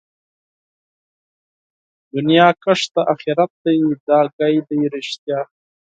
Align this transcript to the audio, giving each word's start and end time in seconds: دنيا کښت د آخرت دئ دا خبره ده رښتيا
دنيا 2.13 2.47
کښت 2.63 2.89
د 2.95 2.97
آخرت 3.13 3.51
دئ 3.63 3.79
دا 4.07 4.19
خبره 4.33 4.61
ده 4.81 4.87
رښتيا 4.95 5.39